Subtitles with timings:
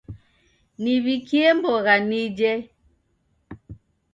[0.81, 2.51] Niw'ikie mbogha nije.